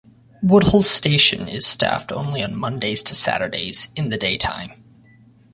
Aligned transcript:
Woodhall 0.41 0.81
station 0.81 1.47
is 1.47 1.67
staffed 1.67 2.11
only 2.11 2.41
on 2.41 2.55
Monday 2.55 2.95
to 2.95 3.13
Saturday 3.13 3.71
in 3.95 4.09
the 4.09 4.17
daytime. 4.17 4.83